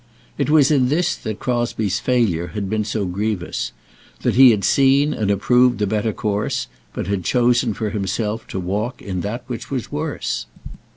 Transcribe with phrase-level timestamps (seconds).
[0.35, 3.71] It was in this that Crosbie's failure had been so grievous,
[4.23, 8.59] that he had seen and approved the better course, but had chosen for himself to
[8.59, 10.47] walk in that which was worse.